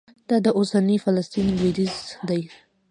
دا 0.29 0.37
د 0.45 0.47
اوسني 0.57 0.97
فلسطین 1.05 1.45
لوېدیځ 1.57 1.95
دی. 2.29 2.41